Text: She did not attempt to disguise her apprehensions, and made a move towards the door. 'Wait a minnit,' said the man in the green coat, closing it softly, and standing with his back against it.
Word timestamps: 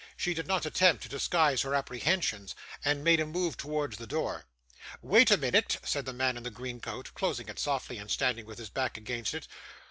She 0.17 0.33
did 0.33 0.47
not 0.47 0.65
attempt 0.65 1.03
to 1.03 1.09
disguise 1.09 1.61
her 1.61 1.75
apprehensions, 1.75 2.55
and 2.83 3.03
made 3.03 3.19
a 3.19 3.25
move 3.27 3.55
towards 3.55 3.97
the 3.97 4.07
door. 4.07 4.47
'Wait 5.03 5.29
a 5.29 5.37
minnit,' 5.37 5.77
said 5.83 6.07
the 6.07 6.11
man 6.13 6.37
in 6.37 6.41
the 6.41 6.49
green 6.49 6.79
coat, 6.81 7.11
closing 7.13 7.47
it 7.49 7.59
softly, 7.59 7.99
and 7.99 8.09
standing 8.09 8.47
with 8.47 8.57
his 8.57 8.71
back 8.71 8.97
against 8.97 9.35
it. 9.35 9.47